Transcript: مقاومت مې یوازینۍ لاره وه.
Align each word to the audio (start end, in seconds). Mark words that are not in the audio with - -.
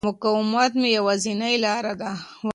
مقاومت 0.07 0.71
مې 0.81 0.89
یوازینۍ 0.97 1.55
لاره 1.65 1.93
وه. 1.99 2.13